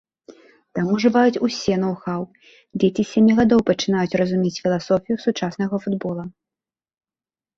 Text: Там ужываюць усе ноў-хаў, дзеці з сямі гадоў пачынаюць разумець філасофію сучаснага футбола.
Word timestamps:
Там 0.77 0.85
ужываюць 0.95 1.41
усе 1.47 1.75
ноў-хаў, 1.83 2.21
дзеці 2.79 2.97
з 3.01 3.05
сямі 3.11 3.31
гадоў 3.39 3.59
пачынаюць 3.69 4.17
разумець 4.21 4.55
філасофію 4.63 5.17
сучаснага 5.25 5.75
футбола. 5.87 6.23